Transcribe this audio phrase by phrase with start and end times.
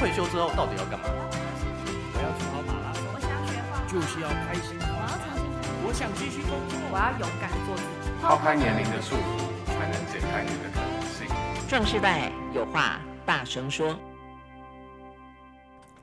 [0.00, 1.04] 退休之后到底要干嘛？
[1.04, 4.78] 我要去跑马拉松，我想学画画，就是要开心。
[4.80, 5.44] 我要重新，
[5.84, 8.10] 我想继续工作，我要勇敢做自己。
[8.22, 11.28] 抛开年龄的束缚，才能解开你的可能性。
[11.68, 13.94] 壮世代有话大声说。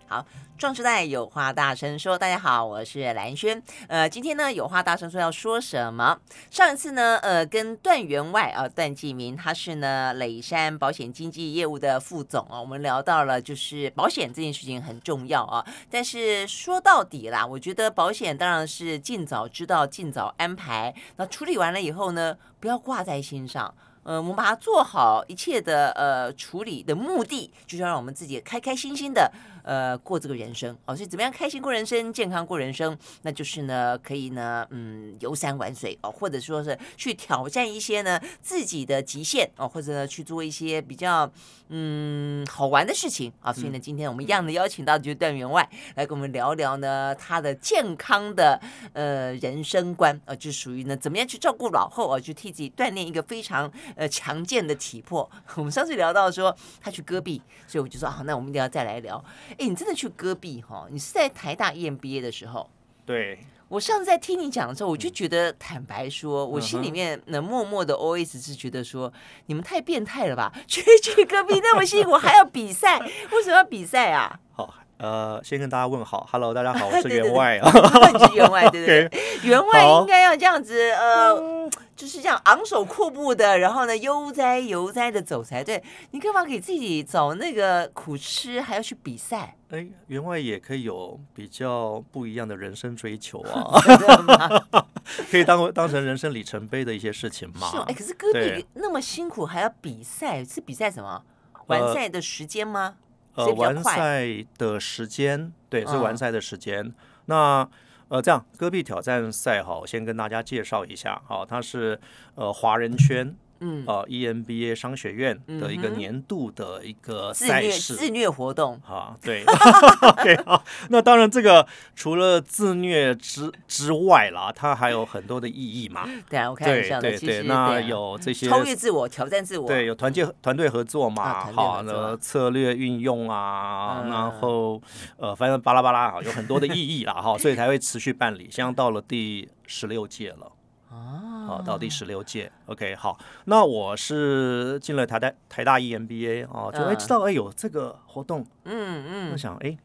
[0.10, 0.26] 好，
[0.58, 2.18] 壮世代有话大声说。
[2.18, 3.62] 大家好，我是兰轩。
[3.90, 6.18] 呃，今天呢有话大声说要说什么？
[6.50, 15.66] 上一次呢，呃，跟段员外啊、段继明，他是呢磊山保险经纪业务的副总啊，我们聊到了就是保险这件事情很重要啊。
[15.92, 20.96] 但是说到底啦，我觉得保险当然是尽早知道，尽早安排。
[21.18, 23.74] 那处理完了以后呢，不要挂在心上。
[24.04, 29.30] 呃，我们把它做好一切的呃处理的目的，就是要让我们自己开开心心的。
[29.68, 41.30] 呃，过这个人生哦，所以怎么样开心过人生，健康过人生，那就是呢，可以呢，嗯，游山玩水哦，或者说是去挑战一些呢自己的极限哦，或者呢去做一些比较
[41.68, 43.52] 嗯好玩的事情啊。
[43.52, 48.58] 所以呢，今天我们一样的邀请到就是段员外来跟我们聊聊呢他的健康的
[48.94, 55.30] 呃人生观啊，就属于呢怎么样去照顾老后啊，去替自己锻炼一个非常呃强健的体魄。
[55.56, 59.22] 我们上次聊到说他去戈壁，所以我就说啊，那我们一定要再来聊。
[59.58, 60.88] 哎，你真的去戈壁哈？
[60.92, 62.70] 你是在台大 EMBA 的时候？
[63.06, 69.12] 对，我上次在听你讲的时候，我就觉得，坦白说，嗯、我心里面能默默的 always 是觉得说，
[69.48, 70.54] 你们太变态了吧？
[70.68, 74.40] 去去戈壁那么辛苦，还要比赛，为什么要比赛啊？
[74.54, 77.72] 好，呃，先跟大家问好，Hello，大家好，我 是员外啊，
[78.14, 81.34] 你是员外，对对对，员外应该要这样子，呃。
[81.34, 85.84] 嗯就是这样昂首阔步的，然后呢悠哉悠哉的走才对。
[86.12, 89.56] 你干嘛给自己找那个苦吃，还要去比赛？
[89.72, 93.82] 哎，员外也可以有比较不一样的人生追求啊
[95.32, 97.68] 可以当当成人生里程碑的一些事情嘛。
[97.72, 101.24] 是哎，可是戈壁那么辛苦，还要比赛，是比赛什么？
[101.66, 102.94] 完赛的时间吗？
[103.38, 106.86] 呃，完赛的时间，对，是完赛的时间。
[106.86, 106.94] 嗯、
[107.28, 107.70] 那。
[108.10, 112.00] 呃，这样戈壁挑战赛哈，我先跟大家介绍一下，好，它是
[112.36, 113.36] 呃华人圈。
[113.60, 118.80] 嗯，呃，EMBA 商学院的一个年度的一个赛事，自虐，自虐活动。
[118.88, 119.44] 啊，对，
[120.02, 126.08] OK 好，那当然这个除了自虐之之外啦，它还有很多的意义嘛。
[126.30, 134.82] 对啊，我看一下对对对，那有这些超越自我、挑战自我，对，有团结团队合作嘛，好，那策略运用啊，然后
[135.18, 140.52] 呃，反正巴拉巴拉啊，有很多的意义啦，哈，所以才会持续办理，现在到了第十六届了。
[140.90, 149.78] 哦，到第十六届，OK，好，那我是进了台大台大 EMBA 哦，就会知道哎有这个活动，嗯嗯，我想哎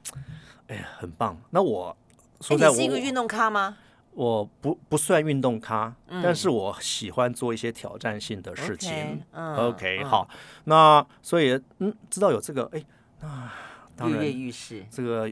[0.68, 1.36] 哎很棒。
[1.50, 1.96] 那我
[2.40, 3.76] 说在我，你是一个运动咖吗？
[4.12, 9.22] 我不不算运动咖，但是我喜欢做一些挑战性的事情。
[9.32, 10.28] OK，好，
[10.64, 12.84] 那所以嗯，知道有这个哎，
[13.20, 13.50] 那
[13.96, 15.30] 当然跃跃欲试这个。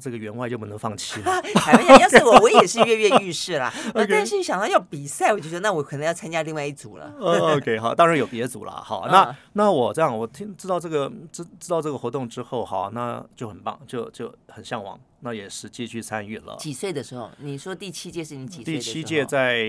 [0.00, 1.42] 这个员外就不能放弃了。
[2.00, 3.72] 要是我，我也是跃跃欲试啦。
[4.08, 7.12] 但是想到要比赛，我就觉得那我可能要参加另外一组了。
[7.18, 8.72] OK，好，当然有别组了。
[8.72, 14.98] 好， 那那我这样，我听知道这个知知道这个活动之后，好，那就很棒，就就很向往。
[15.20, 16.56] 那也实际去参与了。
[16.58, 17.30] 几岁的时候？
[17.38, 18.74] 你说第七届是你几岁？
[18.74, 19.64] 第七届在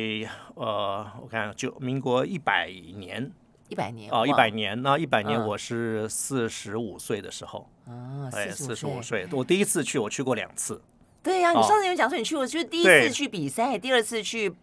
[0.56, 3.32] 呃，我看就民国一百年。
[3.70, 4.82] 一百年哦，一百年。
[4.82, 7.70] 那一百年，我是四十五岁的时候。
[7.86, 10.82] 啊，四十五岁，我第一次去，我去过两次。
[11.22, 14.54] 对呀，你上次有讲说你去过，就是第一次去比赛，第二次去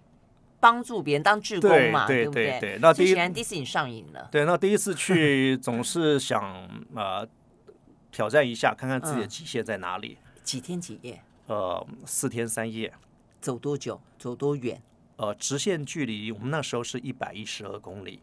[0.61, 2.59] 帮助别人当志工嘛，对不对？
[2.61, 4.29] 对，那第一第一次你上瘾了。
[4.33, 7.27] 对，那第一次去总是想呃
[8.11, 10.17] 挑战一下，看看自己的极限在哪里。
[10.43, 11.23] 几天几夜？
[11.47, 12.93] 呃，四天三夜。
[13.41, 14.01] 走多久？
[14.19, 14.81] 走多远？
[15.17, 18.21] 呃，直线距离我们那时候是一百一十二公里。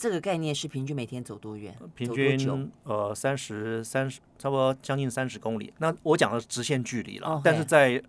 [0.00, 1.76] 这个概念是平均每天走多远？
[1.94, 5.70] 平均呃三十三十，差不多将近三十公里。
[5.76, 7.42] 那我讲的是直线距离了，Okay.
[7.44, 8.02] 但是在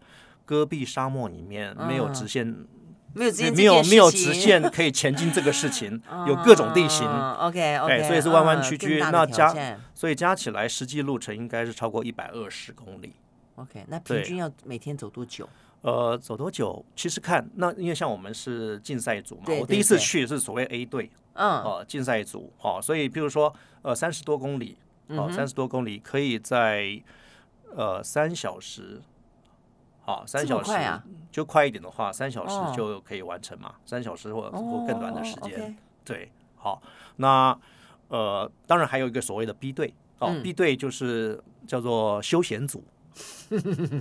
[0.45, 2.65] 戈壁沙漠里面没有直线，嗯、
[3.13, 7.05] 没有直线，没有没有直线可以前进这个事情， 有各种地形。
[7.05, 8.97] OK OK，所以是弯弯曲曲。
[9.11, 13.13] 那加所以加起来实际路程应该是超过一百二十公里。
[13.55, 15.49] OK，那平均要每天走多久？
[15.81, 16.85] 呃，走多久？
[16.95, 27.01] 其实看那，因为像我们是竞赛组嘛，我第一次去是所谓 A 队，嗯，哦，竞赛组，哦，所以比如说，呃，三十多公里，哦，三十多公里可以在
[27.75, 29.01] 呃三小时，
[30.03, 30.71] 好，三小时
[31.31, 36.81] 就快一点的话，三小时就可以完成嘛，三小时或或更短的时间，对，好，
[37.15, 37.57] 那
[38.09, 42.83] 呃，当然还有一个所谓的 B 队，哦，B 队就是叫做休闲组，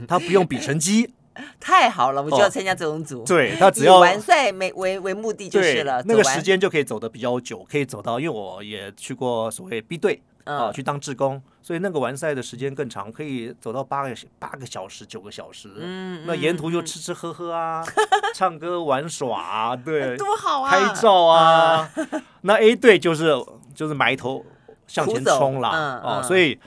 [0.08, 1.14] 他不用比成绩。
[1.60, 3.24] 太好了，我就要参加这种组。
[3.24, 6.02] 对，他只要完赛没为为目的就是了。
[6.06, 15.70] 那个时间就可以走的比较久，可以走到，因为我也去过所谓 B 队啊，去当志工，所以那个完赛的时间更长，可以走到八个八个小时、九个小时。
[15.76, 17.84] 嗯，那沿途就吃吃喝喝啊，
[18.34, 21.88] 唱歌玩耍啊，对，多好啊，拍照啊。
[22.42, 23.32] 那 A 队就是
[23.74, 24.44] 就是埋头
[24.86, 26.58] 向前冲了，啊，所以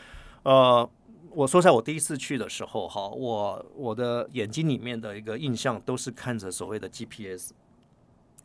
[0.43, 0.89] 呃，
[1.33, 7.51] 我说在我第一次去的时候哈，我我的眼睛里面的一个印象都是看着所谓的 GPS。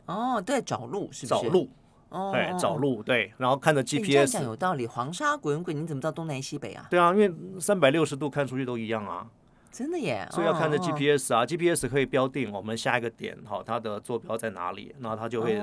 [0.07, 1.43] 哦，对，找路是不是？
[1.43, 1.69] 找路。
[2.09, 4.87] 哦，对，找路对，然后看着 GPS，讲有道理。
[4.87, 6.87] 黄沙滚滚，你怎么知道东南西北啊？
[6.89, 9.29] 对啊，因为三百六十度看出去都一样啊。
[9.71, 10.27] 真的耶！
[10.33, 15.61] 所以要看着 GPS 啊，GPS 可以标定我们下一个点哈，它的坐标在哪里，那它就会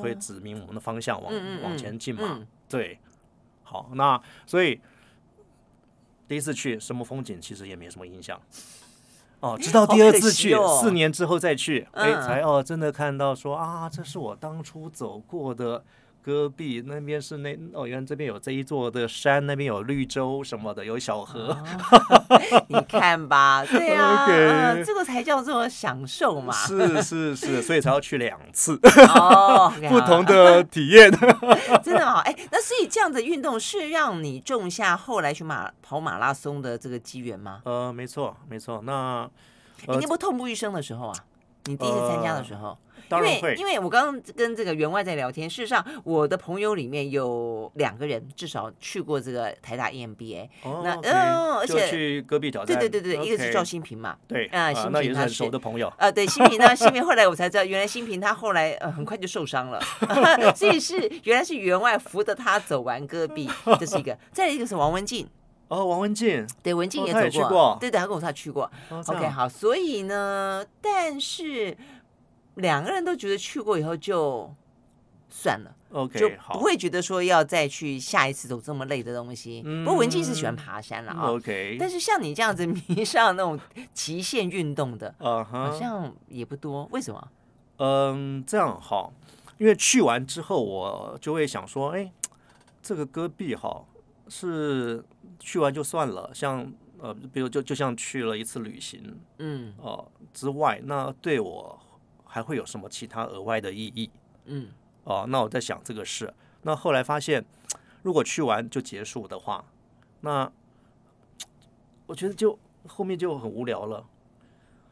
[0.00, 1.34] 会指明我们的方向往
[1.64, 2.46] 往前进嘛。
[2.68, 2.96] 对，
[3.64, 4.80] 好，那所以
[6.30, 8.40] 第一次去什么风景其实也没什么印象。
[9.40, 15.82] 哦，直到第二次去，四年之后再去，哎，才哦，真的看到说啊，这是我当初走过的。
[16.22, 21.48] 戈壁那边是那哦，原来这边有这一座的山，那边有绿洲什么的，有小河。
[21.48, 26.52] 哦、 你看吧，对啊这个才叫做享受嘛。
[26.52, 28.78] 是是是，所以才要去两次。
[29.16, 31.10] 哦， 不同的体验。
[31.82, 37.62] 真的好，哎，那所以这样的运动是让你种下后来去马跑马拉松的这个机缘吗？
[37.64, 38.82] 呃，没错没错。
[38.84, 39.28] 那、
[39.86, 41.14] 呃、你有没有痛不欲生的时候啊？
[41.64, 42.68] 你第一次参加的时候？
[42.68, 42.76] 呃
[43.10, 50.48] 因为，因为我刚刚跟这个员外在聊天，事实上，我的朋友里面有两个人至少去过这个台大 EMBA。
[50.62, 52.78] 哦，那嗯，而且去戈壁挑战。
[52.78, 54.16] 对对对对，一个是赵新平嘛。
[54.28, 55.92] 对啊，新平他是很熟的朋友。
[55.98, 59.80] 啊，对，新平呢，新平后来我才知道，原来新平他后来呃很快就受伤了，
[60.54, 64.16] 所以是原来是员外扶着他走完戈壁，这是一个。
[64.30, 65.28] 再一个是王文静。
[65.70, 66.46] 哦，王文静。
[66.62, 67.76] 对，文静也走过。
[67.80, 68.70] 对对，他跟我说他去过。
[68.90, 71.76] OK，好，所以呢，但是。
[72.56, 74.52] 两个人都觉得去过以后就
[75.30, 79.62] 算了，OK，就不会觉得说要再去下一次走这么累的东西。
[79.64, 81.76] 嗯、不过文静是喜欢爬山了啊，OK。
[81.80, 83.58] 但是像你这样子 迷上那种
[83.94, 86.86] 极限运动的，uh huh、好像也不多。
[86.90, 87.28] 为什么？
[87.78, 89.08] 嗯，这样哈，
[89.56, 92.12] 因为去完之后我就会想说，哎，
[92.82, 93.84] 这个戈壁哈
[94.28, 95.02] 是
[95.38, 101.78] 去完就算了，像呃，比如就就像去了一次旅行，嗯，哦、呃、之外，那对我。
[102.32, 104.08] 还会有什么其他额外的意义？
[104.44, 104.68] 嗯，
[105.02, 106.32] 哦，那我在想这个事。
[106.62, 107.44] 那后来发现，
[108.02, 109.64] 如果去完就结束的话，
[110.20, 110.48] 那
[112.06, 112.56] 我觉得就
[112.86, 114.06] 后面就很无聊了。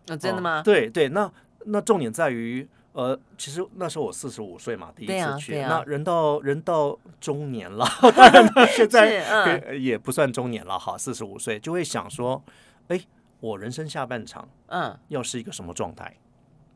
[0.08, 0.58] 那、哦、真的吗？
[0.58, 1.32] 哦、对对，那
[1.67, 5.60] 那重点在于，呃，其实那时候我四十五岁嘛，第一次去。
[5.60, 12.42] 啊啊、那人到人到中年了， 当然了现在、 嗯、也不算中年了哈，四十五岁就会想说，
[12.88, 13.00] 哎，
[13.38, 16.12] 我人生下半场，嗯，要是一个什么状态？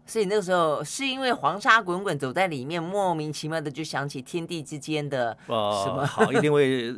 [0.06, 6.94] 所以那个时候是因为黄沙滚滚走在里面，莫名其妙的就想起天地之间的什么、呃、好，一定会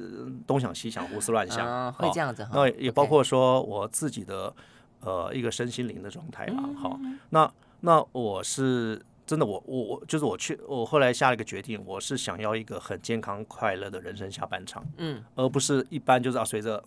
[0.46, 2.42] 东想西想，胡思乱想， 嗯、会这样子。
[2.42, 4.54] 哦、那也包括说我自己的
[5.00, 6.62] 呃一个身心灵的状态啦。
[6.78, 7.50] 好、嗯，那
[7.80, 16.82] 那我是真的我，我我我就是我去，我后来下了一个决定，我是想要一个很健康快乐的人生下半场，嗯，而不是一般就是啊随着。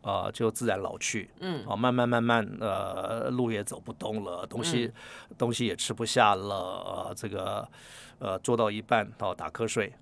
[0.00, 4.90] 呃，就自然老去，嗯，啊，慢慢慢慢，呃，路也走不动了，东西、
[5.28, 7.68] 嗯、东西也吃不下了，呃，这个，
[8.20, 9.92] 呃，做到一半到打瞌睡，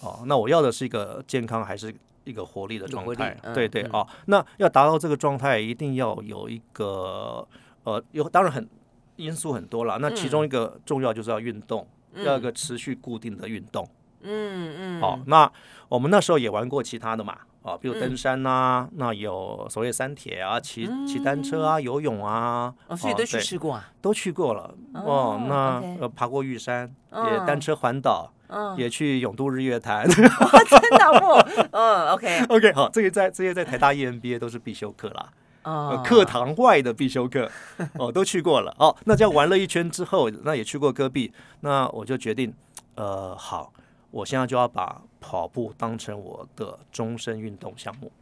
[0.00, 1.94] 哦、呃，那我要的是一个健康，还是
[2.24, 3.38] 一个活力的状态？
[3.44, 7.46] 嗯、对对啊、嗯呃，那要达到这个状态，一定要有一个，
[7.84, 8.68] 呃，有当然很
[9.16, 13.88] 因素很多了，那其中一个重要就是要运动，嗯、要一个持续固定的运动，
[14.22, 15.52] 嗯嗯，好、呃，那
[15.88, 17.36] 我们那时候也玩过其他的嘛。
[17.64, 24.74] 啊，比如登山呐、啊，嗯、那有所谓山铁啊，骑骑单车啊，游泳啊，哦，所以都去试过啊，都去过了。
[24.92, 28.30] 哦，那呃，爬过玉山，也单车环岛，
[28.76, 30.06] 也去永渡日月潭。
[30.06, 31.68] 哇， 真的不？
[31.72, 35.30] 嗯，OK，OK， 好，这些在这些在台大 EMBA 都是必修课啦。
[35.64, 37.50] 哦，课堂外的必修课，
[37.98, 38.74] 哦，都去过了。
[38.78, 42.54] 哦，那这样玩了一圈之后，那也去过戈壁，那我就决定，
[42.94, 43.72] 呃，好。
[44.10, 48.12] 我现在就要把跑步当成我的终身运动项目。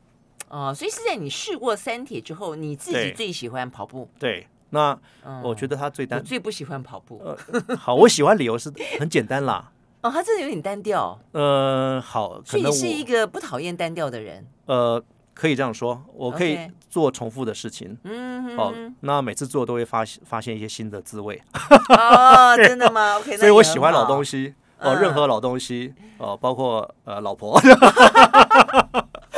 [0.49, 4.08] 哦，所以是在你试过三铁之后，你自己最喜欢跑步？
[4.18, 4.99] 对，对，那
[5.42, 7.20] 我觉得他最单，我最不喜欢跑步。
[7.22, 9.70] 呃，好，我喜欢理由是很简单啦。
[10.00, 11.20] 哦，他真的有点单调。
[11.32, 14.46] 呃，好，可能所以你是一个不讨厌单调的人。
[14.64, 15.02] 呃，
[15.34, 16.58] 可以这样说，我可以
[16.88, 17.96] 做重复的事情。
[18.04, 21.40] 嗯，好，那每次做都会发发现一些新的滋味。
[21.98, 24.54] 哦，真的吗？OK， 所以我喜欢老东西。
[24.78, 27.56] 哦，任何老东西，哦，包括呃，老婆。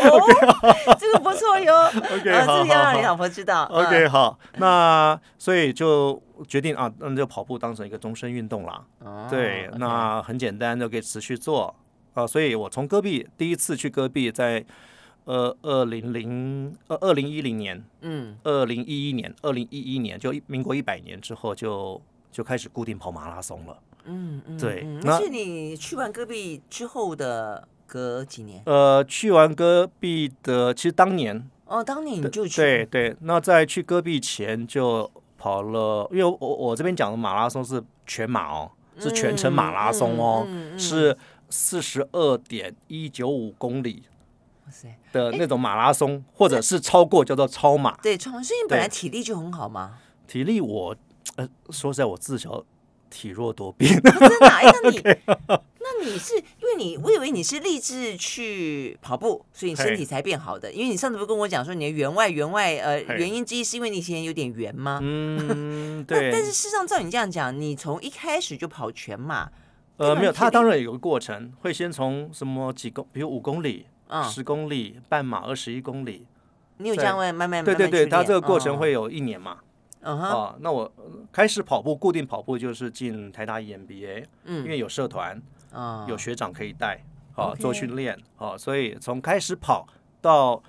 [0.04, 0.20] 哦，
[0.98, 1.84] 这个不错哟。
[1.86, 3.64] OK，好，这个要让你老婆知道。
[3.64, 8.82] OK，好，那所以就决定啊，那就跑步当成一个终身运动啦。
[9.28, 11.74] 对，那很简单，就可以持续做。
[12.14, 14.64] 啊，所以我从戈壁第一次去戈壁在
[15.24, 22.00] 呃二零零呃二零一零年，嗯，二零一一年，二零一一年就民国一百年之后就
[22.30, 23.78] 就开始固定跑马拉松了。
[24.04, 24.82] 嗯嗯，对。
[24.84, 28.62] 嗯、那是你去完戈壁之后的隔几年？
[28.66, 33.16] 呃，去完戈壁的其实当年哦，当年你就去对对。
[33.20, 41.16] 那在去戈壁前就跑了，因为我我这边讲的马拉松是全马哦，是全程马拉松哦，嗯嗯嗯、是
[41.48, 44.02] 四十二点一九五公里。
[45.14, 47.96] 的那种马拉松，或者是超过叫做超马。
[48.02, 48.42] 对，超马。
[48.42, 49.98] 所以你本来体力就很好吗？
[50.26, 50.96] 体力我，
[51.36, 52.64] 呃，说实在，我自小
[53.08, 53.88] 体弱多病。
[53.88, 54.46] 真的？
[54.50, 55.00] 哎，那你，
[55.46, 60.72] 那你是因为你，我以为你是立志去跑步，所以你身体才变好的。
[60.72, 64.98] 因为你上次不是跟我讲说你的员外员外，呃，原因之一是因为你以前有点圆吗？
[65.00, 66.32] 嗯， 对。
[66.32, 69.48] 但是事实上，照你这样讲，你从一开始就跑全马，
[69.98, 73.86] 呃，没有，他当然有个过程，会先从什么几公，比如五公里。
[74.30, 76.26] 十公里、半马、二十一公里，
[76.78, 79.58] 你有这样慢慢慢慢对对对，它这个过程会有一年嘛。
[80.00, 80.56] 嗯哼。
[80.60, 80.92] 那我
[81.32, 85.40] 开始跑步，固定跑步就是进台大 EMBA，嗯，因为有社团，
[86.06, 89.86] 有学长可以带，好做训练，好，所以从开始跑
[90.20, 90.62] 到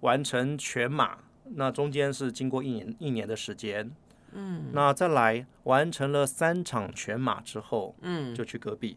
[0.00, 1.18] 完成全马，
[1.56, 3.90] 那中间是经过一年一年的时间，
[4.32, 8.96] 嗯，那再来完成了三场全马之后，嗯，就去戈壁。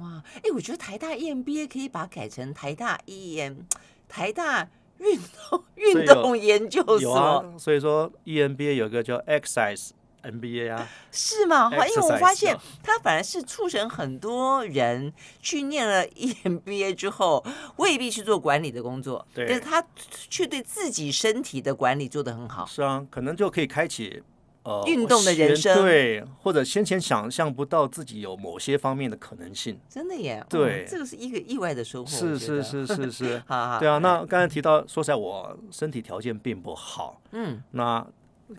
[0.00, 3.56] 哇，哎，我觉得台大 EMBA 可以把它改成台大 EM，
[4.08, 7.14] 台大运动运动研究所。
[7.14, 9.90] 啊、所以说 EMBA 有个叫 Exercise
[10.22, 11.70] MBA 啊，是吗？
[11.72, 17.44] 因为我发现它反而是促成很多人去念了 EMBA 之后，
[17.76, 19.84] 未必去做管理的工作，对，但是他
[20.28, 22.66] 却对自己身体的管理做得很好。
[22.66, 24.22] 是啊，可能就可以开启。
[24.68, 32.10] 呃，运动的人生对，或者先前想象不到自己有某些方面的可能性，真的耶，对，这个是一个意外的收获。
[32.10, 33.42] 是是是是是，
[33.80, 33.96] 对啊。
[33.96, 38.06] 那刚才提到，说实在，我身体条件并不好，嗯，那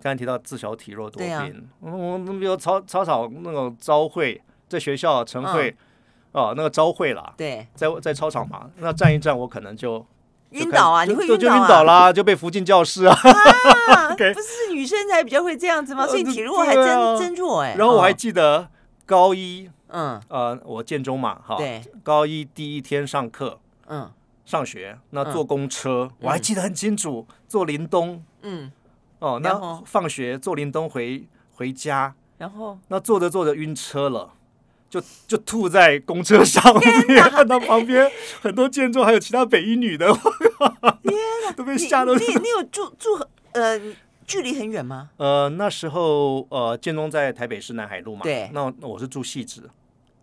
[0.02, 5.76] 刚才提到自小体弱多病，我比如操操场那种朝会，在学校晨会，
[6.32, 10.04] 哦，那个朝会啦，对，在在操场嘛，那站一站，我可能就。
[10.52, 11.06] 晕倒啊！
[11.06, 11.38] 你会晕倒啊？
[11.38, 13.16] 就晕倒啦，就被扶进教室啊！
[14.34, 16.06] 不是女生才比较会这样子吗？
[16.08, 17.76] 所以体弱还真真弱哎。
[17.78, 18.70] 然后我还记得
[19.06, 20.22] 高一，嗯。
[20.28, 24.12] 呃，我建中嘛，哈，对，高一第一天上课，嗯，
[24.46, 28.72] 上学那坐公车，我还记得很清楚，坐林东，嗯，
[29.20, 32.78] 哦，那放学坐林东回回家，然后？
[32.90, 34.34] 那坐着坐着晕车了。
[34.90, 41.14] 就就吐在公车上面，看到 旁边很多建筑，还有其他北一女的，天
[41.46, 42.16] 哪，都被吓到。
[42.16, 43.10] 你你有住住
[43.54, 43.80] 呃
[44.26, 45.10] 距离很远吗？
[45.18, 49.70] 呃那时候呃建中在台北市南海路嘛，对，那我是住汐止，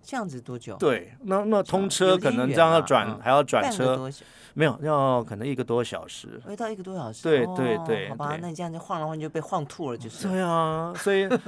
[0.03, 0.77] 这样子多久？
[0.77, 4.11] 对，那那通车可能这样要转还要转车，
[4.55, 10.29] 没有要可能一个多小时，会到一个多小时，对对对，好吧，那你这样就晃的话你就被晃吐了，就是。
[10.29, 11.29] 对啊，所以。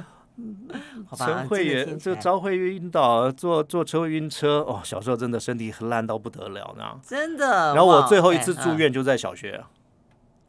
[1.16, 4.80] 陈慧也就朝会晕倒，坐坐车晕车哦。
[4.85, 7.75] 小时候真的身体很烂到不得了，那真的。
[7.75, 9.61] 然后我最后一次住院就在小学，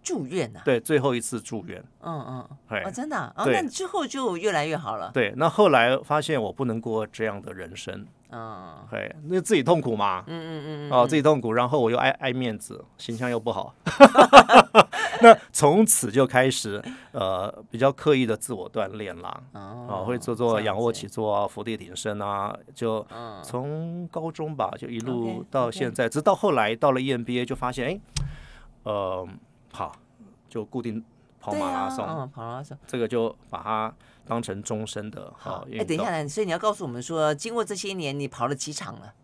[0.04, 0.62] 住院呐？
[0.66, 1.84] 对，最后一次住院。
[2.02, 3.34] 嗯嗯，哦，真的。
[3.36, 5.12] 哦，那之后就越来越好了。
[5.14, 8.06] 对，那后来发现我不能过这样的人生。
[8.32, 10.24] 嗯，对，那自己痛苦嘛。
[10.28, 13.74] 嗯嗯嗯哦，自己痛苦，然后我又爱爱面子，形象又不好。
[15.22, 19.42] 那从此就开始，呃，比较刻意的自我锻炼啦。
[19.54, 23.06] 哦，会做做仰卧起坐啊，伏地挺身啊，就
[23.44, 28.00] 从高中吧，就一路到现在，直到后来到了 EMBA 就发现，哎，
[28.84, 29.28] 呃，
[29.72, 29.96] 好，
[30.50, 31.04] 就固定
[31.40, 32.06] 跑马拉松。
[32.06, 33.94] 嗯跑马拉松，这个就把它。
[34.26, 39.16] 当成终身的好，哎，等一下，所以你要告诉我们说，经过这些年，你跑了几场了？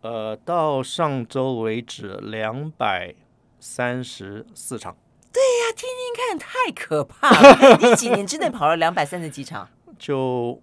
[0.00, 3.14] 呃，到上周为止，两百
[3.60, 4.96] 三十四场。
[5.32, 7.78] 对呀，听听看，太可怕了！
[7.80, 9.68] 你几年之内跑了两百三十几场？
[9.96, 10.60] 就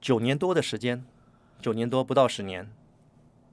[0.00, 1.06] 九年多的时间，
[1.62, 2.68] 九年多不到十年。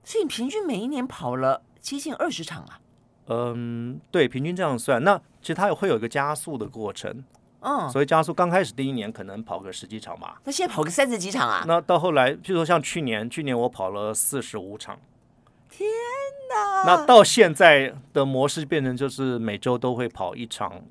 [0.03, 2.79] 所以你平均每一年跑了接近二十场啊？
[3.27, 5.03] 嗯，对，平均这样算。
[5.03, 7.23] 那其实它也会有一个加速的过程。
[7.67, 11.63] 嗯，所以加速刚开始第一年可能跑个十几场吧，那现在跑个三十几场啊？
[11.67, 14.99] 那到后来，譬如说像去年，去年我跑了四十五场，
[15.67, 15.89] 天
[16.49, 16.83] 哪！
[16.85, 20.83] 那到现在的模式变成就是每周都会跑一场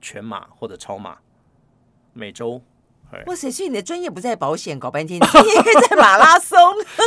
[0.00, 1.18] 全马或者超马，
[2.12, 2.60] 每周。
[3.26, 3.48] 哇塞！
[3.48, 5.52] 所以你的专业不在保险，搞半天，你专 业
[5.88, 6.58] 在马拉松。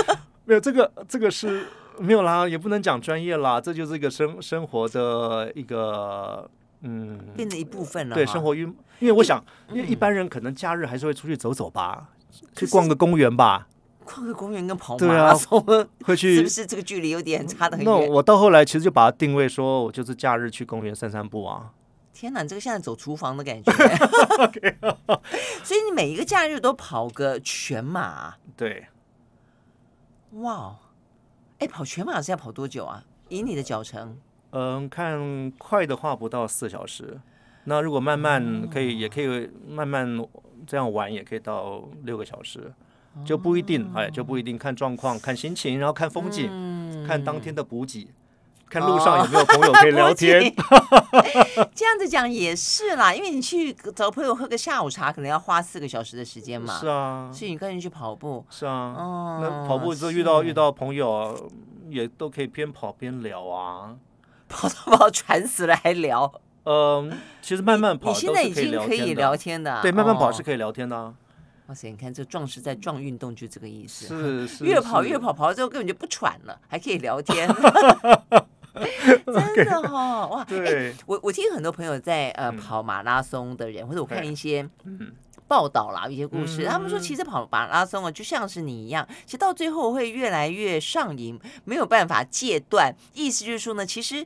[0.45, 1.67] 没有这个，这个是
[1.99, 6.49] 没有啦，也不能讲专业啦，这就是一个生生活的一个。
[6.81, 8.15] 嗯，变成一部分了。
[8.15, 8.61] 对，生活因
[8.99, 12.07] 因为我想，因为一般人可能假日还是会出去走走吧，
[12.55, 13.67] 去逛个公园吧。
[14.05, 15.61] 逛个公园跟跑马拉松，
[16.05, 17.93] 会去是不是这个距离有点差的很远？
[17.93, 21.71] 那我到后来其实就把它定位说，我就是假日去公园散散步啊。
[22.13, 23.71] 天哪，你这个现在走厨房的感觉。
[23.71, 24.75] Okay.
[25.63, 28.35] 所以你每一个假日都跑个全马？
[28.55, 28.87] 对。
[30.35, 30.77] 哇，
[31.59, 33.03] 哎，跑全马是要跑多久啊？
[33.27, 34.17] 以你的脚程？
[34.51, 37.19] 嗯，看快的话不到四小时。
[37.65, 40.25] 那如果慢慢可以，嗯、也可以慢慢
[40.65, 42.73] 这样玩，也可以到六个小时，
[43.25, 48.07] 就不一定，哎，就不一定看状况、看心情，然后看风景，嗯、看当天的补给。
[48.69, 56.77] 看路上有没有朋友可以 聊天，哦、 这样子讲也是啦，因为你去找朋友喝个下午茶，可能要花四个小时的时间嘛。
[56.79, 58.45] 是啊，所以你跟人去跑步。
[58.49, 61.33] 是啊，哦、那跑步之后遇到遇到朋友啊，
[61.89, 63.95] 也都可以边跑边聊啊。
[64.47, 66.31] 跑到跑喘死了还聊？
[66.65, 67.11] 嗯，
[67.41, 69.81] 其实慢慢跑你，你现在已经可以聊天的。
[69.81, 70.95] 对，慢慢跑是可以聊天的。
[70.95, 71.15] 哦
[71.67, 71.87] 哇塞！
[71.91, 74.07] 你看这壮士在壮运动，就这个意思。
[74.07, 74.65] 是是。
[74.65, 77.47] 越跑越跑，跑到最后根本就不喘了，还可以聊天。
[79.55, 80.43] 真的哈、哦、哇！
[80.45, 85.11] 对，我我听很多朋友在呃跑马拉松的人，或者我看一些嗯
[85.47, 92.95] 报道啦，一些故事，他们说其实跑马拉松啊，就像是你一样，其实到最后会越来越上瘾，没有办法戒断。
[93.13, 94.25] 意思就是说呢，其实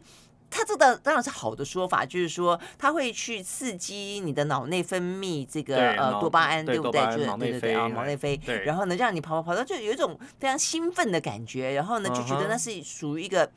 [0.49, 7.01] 他这个当然是好的说法，就是说他会去刺激你的脑内分泌这个呃多巴胺，对不对？
[7.05, 13.49] 就是对对对啊，脑内啡，然后呢让你跑跑跑到就有一种非常兴奋的感觉，然后呢就觉得那是属于一个。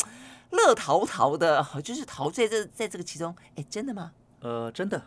[0.51, 4.13] 乐陶陶的， 就是陶醉在这在这个其中，哎，真的吗？
[4.41, 5.03] 呃，真的，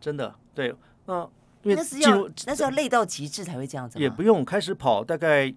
[0.00, 0.74] 真的，对，
[1.06, 1.28] 那
[1.62, 3.98] 那是要那是要累到极致才会这样子。
[3.98, 5.52] 也不用开始跑，大概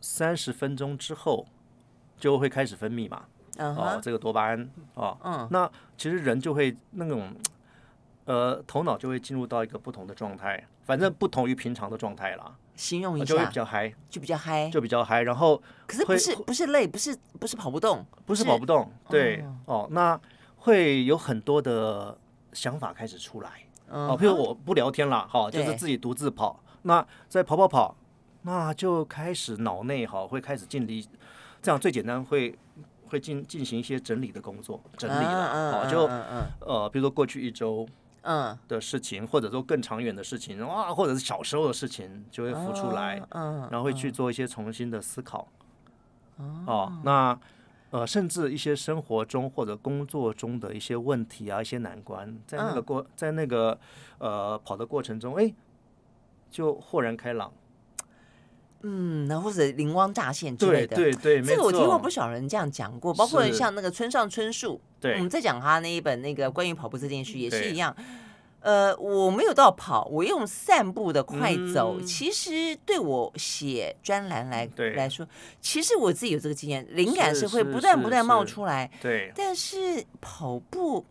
[0.00, 1.46] 三十分钟之后
[2.18, 3.24] 就会开始分泌嘛，
[3.58, 7.34] 哦，这个多巴胺哦，嗯，那其实人就会那种，
[8.26, 12.54] 呃，头脑就会进入到一个不同的状态，反正不同于平常的状态啦。
[12.74, 15.22] 形容一下，就会比较嗨，就比较嗨，就比较嗨。
[15.22, 20.18] 然后，可是不是不是累，不是不是跑不动，不是跑不动，对哦，那
[20.56, 22.16] 会有很多的
[22.52, 23.50] 想法开始出来
[23.88, 24.16] 哦。
[24.18, 26.58] 譬如我不聊天了，哈，就是自己独自跑。
[26.82, 27.94] 那在跑跑跑，
[28.42, 31.06] 那就开始脑内哈会开始进理，
[31.60, 32.58] 这样最简单会
[33.08, 36.06] 会进进行一些整理的工作，整理了，哦，就
[36.66, 37.86] 呃，比如说过去一周。
[38.22, 38.58] 嗯。
[38.68, 45.46] 的事情，或者说更长远的事情，啊，或者是小时候的事情，就会浮出来，嗯，然后会去做一些重新的思考，
[46.66, 47.38] 哦，那
[47.90, 53.78] 呃，甚至一些生活中或者工作中的一些问题啊，一些难关，在那个过，在那个
[54.18, 55.52] 呃跑的过程中，哎，
[56.50, 57.52] 就豁然开朗，
[58.82, 64.80] 嗯，那或者灵光乍现之类的，对对对，这个我听过不少人这样讲过，包括像那个村上春树。
[65.00, 67.94] 对，我们在讲他那一本那个关于跑步这件事也是一样，
[68.60, 75.26] 呃，我没有到跑，我用散步的快走，嗯、其实对我写专栏来来说，
[75.60, 78.88] 其实我自己有这个经验，灵感是会不断不断冒出来。
[79.00, 81.04] 对，但是跑步，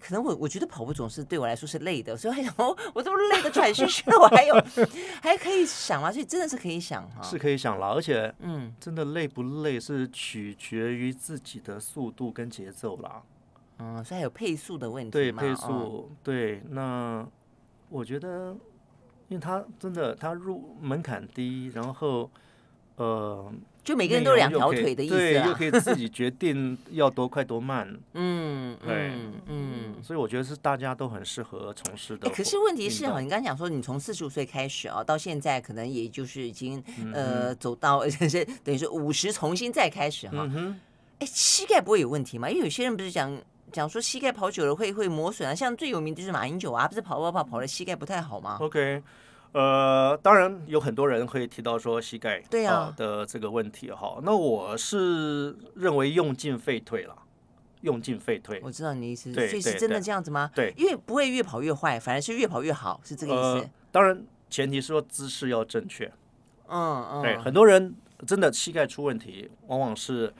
[0.00, 4.54] 可能我我觉得跑步总是对我来说是累的，所以我还想，我我这么累的喘吁吁，我还有
[5.22, 13.22] 还可以想啊，所以真的是可以想哈，是可以想了，而且嗯，真的累不累是取决于自己的速度跟节奏啦，
[13.78, 17.26] 嗯，所以还有配速的问题，对配速，对，那
[17.90, 18.56] 我觉得，
[19.28, 22.30] 因为他真的他入门槛低，然后
[22.96, 23.52] 呃。
[23.82, 29.12] 就每个人都有两条腿的意思啊，对，又可以自己决定要多快多慢， 嗯，对，
[29.46, 32.28] 嗯，所以我觉得是大家都很适合从事的。
[32.30, 36.82] 可是问题是哈，你刚刚讲说你从四十五岁开始啊，到现在可能也就是已经
[37.14, 40.46] 呃走到 是等于说五十重新再开始哈，
[41.18, 42.48] 哎，膝盖不会有问题吗？
[42.50, 43.36] 因为有些人不是讲
[43.72, 49.02] 讲说膝盖跑久了会会磨损啊，像最有名的就是马英九啊，不是跑跑跑跑了膝盖不太好吗？OK。
[49.52, 57.16] 呃，当然有很多人会提到说膝盖对啊的这个问题哈，那我是认为用进废退了，
[57.80, 58.60] 用进废退。
[58.62, 60.52] 我知道你的意思，所以是真的这样子吗？
[60.54, 63.68] 对，因为不会越跑越坏，反而是越跑越好，是这个意思。
[63.90, 66.06] 当然，前提是说姿势要正确。
[66.68, 67.22] 嗯嗯。
[67.22, 67.92] 对，很多人
[68.24, 70.32] 真的膝盖出问题，往往是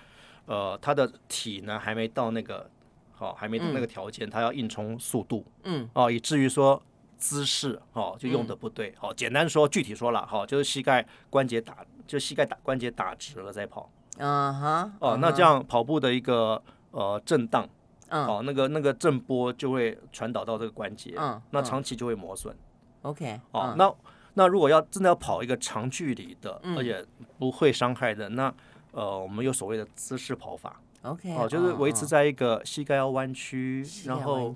[0.46, 2.70] 呃他的体呢还没到那个
[3.12, 5.44] 好，还没到那个条件，他要硬冲速度。
[5.64, 5.90] 嗯。
[5.94, 6.80] 哦，以至于说。
[7.20, 8.92] 姿势哦，就用的不对。
[9.00, 13.88] 哦，简单说，具体说了，哈，就是膝盖关节打，就膝盖打关节打直了再跑。
[14.16, 14.92] 嗯哼。
[14.98, 17.68] 哦，那这样跑步的一个呃震荡，
[18.08, 22.56] 哦，那个那个震波就会传导到这个关节，嗯，那长期就会磨损。
[23.02, 23.38] OK。
[23.52, 23.94] 哦，那
[24.34, 27.04] 那如果要真的要跑一个长距离的，而且
[27.38, 28.52] 不会伤害的，那
[28.92, 30.80] 呃，我们有所谓的姿势跑法。
[31.02, 34.54] OK，哦，就是维持在一个膝盖要弯曲，然后，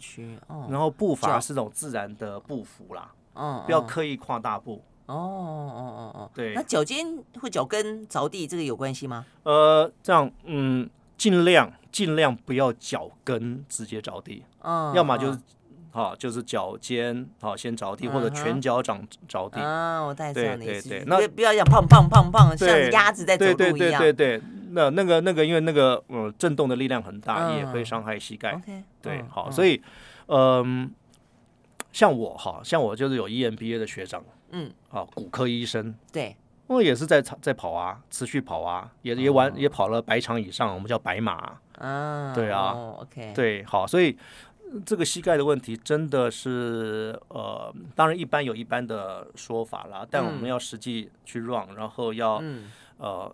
[0.68, 6.52] 然后步伐是这种自然的步幅啦，嗯，不要刻意跨大步，哦哦哦哦，对。
[6.54, 9.24] 那脚尖或脚跟着地，这个有关系吗？
[9.44, 15.38] 呃，这样，嗯，尽量尽量不要脚跟直接着地，嗯，要么就是。
[15.90, 19.60] 好，就是脚尖好先着地，或者全脚掌着地。
[19.60, 20.88] 啊，我大概知道你意思。
[20.88, 24.02] 对对对，那不要像胖胖胖胖，像鸭子在走路一样。
[24.02, 24.42] 对对对对对，
[24.74, 28.60] 那那个那个，因为那个呃，震动的力量很大，也会伤害膝盖。
[29.00, 29.80] 对，好，所以
[30.26, 30.90] 嗯，
[31.92, 35.94] 像我哈，像我就是有 EMBA 的学长，嗯，啊，骨科医生。
[36.12, 41.58] 对，我也是在在跑啊，持续跑啊，也也完也跑了百场以上，我们叫白马。
[41.78, 44.16] 啊，对啊，OK，对，好，所以。
[44.84, 53.32] 这个膝盖的问题真的是呃，当然一般有一般的说法啦，但我们要实际去 run，然后要、嗯、呃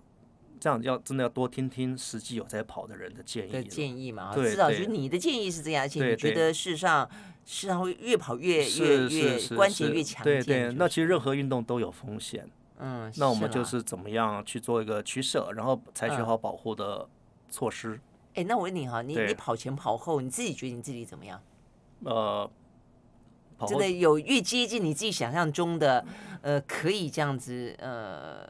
[0.60, 7.08] 这样要真的要多听听实际有在跑的人的建议的建议嘛，对，至少就是你的建议是这样，而且你觉得事实上
[7.44, 10.42] 事实上会越跑越越越关节越强健。
[10.42, 12.46] 对对，那其实任何运动都有风险，
[12.78, 17.08] 嗯，那我们就是怎么样去做一个取舍，然后采取好保护的
[17.48, 17.94] 措施。
[17.94, 18.00] 嗯
[18.34, 21.42] 哎，那我问你哈，你你跑前跑后，你自己觉得你自己怎么样？
[22.04, 22.48] 呃，
[23.66, 26.06] 真的有越接近你自己想象中的，
[26.40, 28.48] 呃，可以这样子，呃，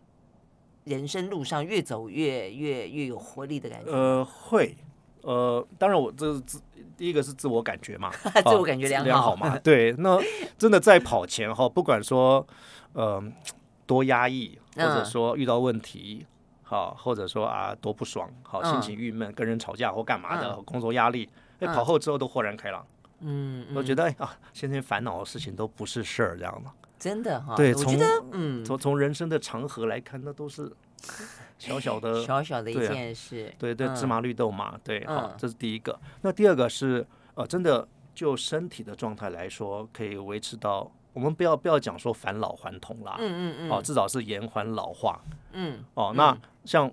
[0.84, 3.90] 人生路上越走越越越有活力的感觉。
[3.90, 4.76] 呃，会，
[5.22, 6.60] 呃，当然我这是自
[6.96, 8.10] 第一个是自我感觉嘛，
[8.46, 9.58] 自我感觉良好，良好嘛。
[9.64, 10.18] 对，那
[10.58, 12.46] 真的在跑前哈，不管说
[12.92, 13.22] 呃
[13.86, 16.26] 多压抑，或者说遇到问题。
[16.62, 22.86] 好，或者说啊，多不爽，好，心情郁闷，跟人吵架或干嘛的，工作压力，哎，跑后之后都豁然开朗，
[23.18, 27.98] 嗯，我觉得哎啊，现在烦恼的事情都不是事儿，这样的，真的哈，对，从
[28.30, 30.70] 嗯，从从人生的长河来看，那都是
[31.58, 35.98] 小小的小小的一件事，对对，芝麻绿豆嘛，对，好，这是第一个。
[36.20, 40.92] 那第二个是，呃，真的就身体的状态来说，可以维持到。
[41.12, 46.88] 我们不要不要讲说返老还童啦，嗯嗯嗯，哦，至少是延缓老化，嗯，哦，那像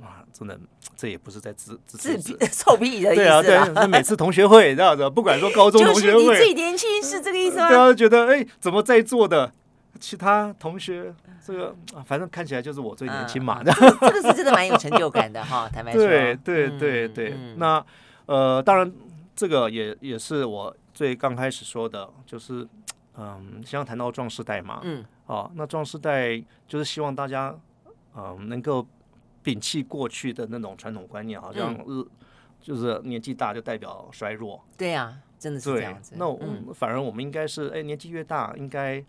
[0.00, 0.58] 啊，真的
[0.96, 7.70] 这也不是在自自自 臭屁的意思，对啊，对，每次同学会这样子，不管说高中同学会，就是你自己年轻是这个意思吗？
[7.70, 9.52] 大家觉得哎，怎么在座的
[9.98, 17.84] 其他同学这个反正看起来就是我最年轻嘛， 这个是真的蛮有成就感的哈，坦白说，对对对对，那
[18.26, 18.92] 呃，当然
[19.34, 22.66] 这个也也是我最刚开始说的，就是。
[23.18, 27.54] 嗯，希望谈到壮士代嘛，嗯，哦，那壮士代就是希望大家，
[28.14, 28.86] 嗯，能够
[29.46, 32.04] 摒弃过去的那种传统观念，好像，嗯，
[32.60, 34.60] 就是年纪大就代表衰弱。
[34.76, 36.16] 对呀，真的是这样子。
[36.18, 36.40] 那我
[36.74, 39.00] 反而我们应该是，哎，年纪越大，应该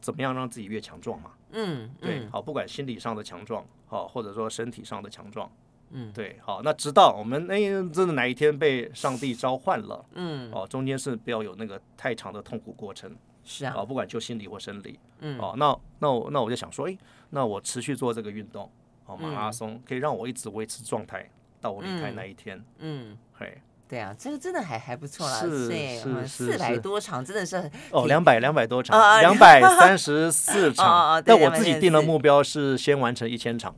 [0.00, 1.32] 怎么样让自己越强壮嘛？
[1.52, 5.50] 嗯，对，好，不管心理上的强壮，好，或者说身体上的强壮。
[5.90, 7.58] 嗯，对，好，那直到我们哎，
[7.92, 16.96] 真的哪一天被上帝召唤了，嗯，哦，中间是不要有那个太长的痛苦过程，是啊，哦，不管就心理或生理，嗯，哦，那那我那我就想说，哎，
[17.30, 18.70] 那我持续做这个运动，
[19.10, 21.28] 哦，马拉松可以让我一直维持状态
[21.60, 33.74] 到我离开那一天，嗯，嘿，对啊，这个真的还还不错啦，是是是，四百多场真的是哦，两百两百多场， 两百三十四场， 但我自己定的目标是先完成一千场。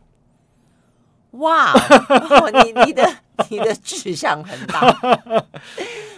[1.33, 3.11] 哇， 哦、你你的
[3.49, 4.81] 你的志向很大，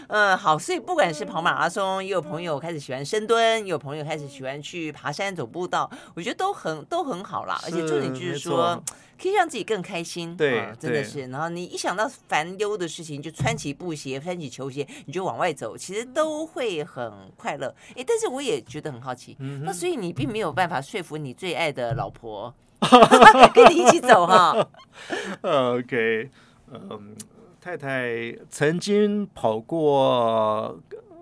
[0.09, 8.83] 嗯，好，所以不管是跑马拉松，也有朋友开始喜欢深蹲，也有朋友开始喜欢去爬山走步道，我觉得都很都很好啦，而且重点就是说
[9.21, 11.27] 可以让自己更开心，对、嗯，真的是。
[11.29, 17.75] 然后你一想到烦忧的事情，就穿起布鞋，穿起球鞋，你就往外走，其实都会很快乐。
[17.97, 22.55] 哎，但是我也觉得很好奇，嗯、那所以你并没有办法说服你最爱的老婆。
[23.55, 24.55] 跟你一起走哈。
[25.40, 26.29] OK，
[26.71, 27.17] 嗯，
[27.64, 30.79] 太太曾经跑过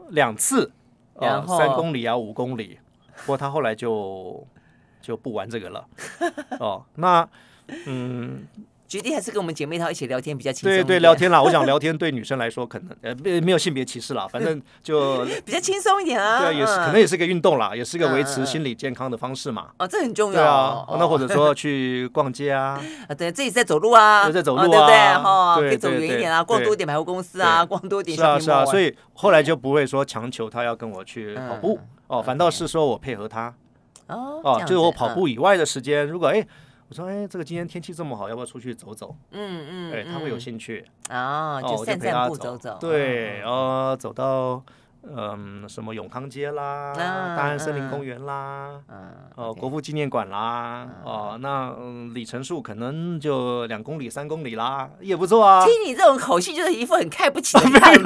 [0.09, 0.73] 两次，
[1.21, 2.81] 然后三公里啊，五公里，
[3.19, 4.45] 不过她后来就
[5.01, 5.87] 就不玩这个了。
[6.59, 7.29] 哦，那
[7.87, 8.45] 嗯。
[8.93, 10.71] 决定还是跟我们姐妹淘一起聊天比较轻松。
[10.71, 16.43] 对对，聊天啦，我想聊天对女生来说可能呃没没有性别歧视啦，反正 就比较轻松一点啊。
[16.43, 19.69] 对，也是可能也是个运动啦，也是个维持心理健康的方式嘛。
[19.79, 20.85] 哦，这很重要对啊。
[20.99, 22.79] 那或者说去逛街啊。
[23.09, 24.97] 啊，对，自己在走路啊，在走路啊，对不对？
[25.23, 28.15] 哈，可以走远一点啊，逛多点百货公司啊，逛多点。
[28.15, 33.55] 是啊是啊，所以后来就不会说强求他要跟我去跑步哦，反倒是说我配合他。
[34.09, 34.43] 哦。
[34.45, 36.47] 哦，就是我跑步以外的时间，如果哎。
[36.93, 42.77] 我说：“哎，这个今天天气这么好，要不要出去走走？”嗯嗯，哎，他会有兴趣啊哦，就散散步走走。
[42.79, 44.63] 对，然后走到
[45.05, 48.81] 嗯，什么永康街啦，大安森林公园啦，
[49.35, 51.75] 哦，国父纪念馆啦，哦，那
[52.15, 55.67] 里程数可能就两公里、三公里啦，也不错啊。
[55.67, 58.03] 听你这种口气，就是一副很看不起的样子。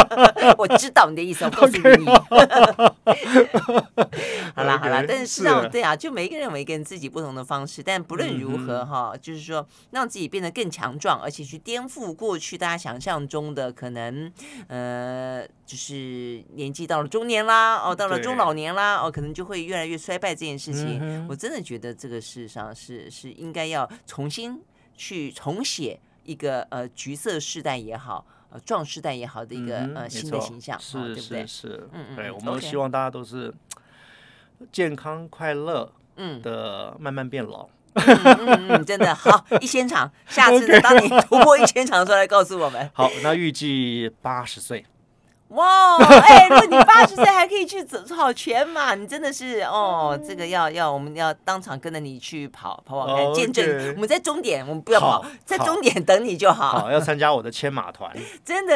[0.56, 2.06] 我知道你的意思，我告诉 你。
[4.56, 14.32] 好啦好啦，但是让对啊，就每一个人有每一个人自己不同的方式，但不论如何哈，就是说让自己变得更强壮，而且去颠覆过去大家想象中的可能，
[14.68, 16.13] 呃，就是
[16.54, 24.62] 年纪到了中年啦，哦，到了中老年啦，哦，可能就会越来越衰败这件事情，嗯、我真的觉得这个事实上是是应该要重新
[24.96, 31.46] 去重写一个呃橘色世代也好，呃壮士代也好的一个、嗯、呃新的形象，是、哦、对不对？
[31.46, 33.52] 是是，嗯嗯，对，我们希望大家都是
[34.72, 36.40] 健康快乐，嗯。
[36.40, 42.88] 的慢慢变老，嗯嗯嗯，真的好一千场，下次 呢，当你突破一千场的时候来告诉我们。
[42.94, 44.84] 好，那预计八十岁。
[45.48, 56.80] 哇，哎，如果你八十岁还可以去走跑全马，你真的是哦，这个要要我们要当场跟着你去跑跑跑看，见证我们在终点，我们不要跑，在终点等你就好。
[56.80, 58.10] 好，要参加我的牵马团，
[58.44, 58.74] 真的，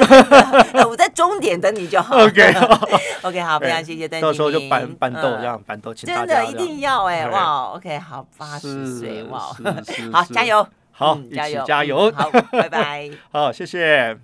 [0.88, 2.16] 我在终点等你就好。
[2.18, 4.32] OK，OK， 好，非常谢谢段静明。
[4.32, 9.40] 到时候就办办豆这样办豆，请大家真的一定要哎，哇，OK，好，八十岁哇，
[10.12, 11.64] 好加油， 好，加油。
[11.64, 14.16] 加油，好，拜拜，好，谢谢。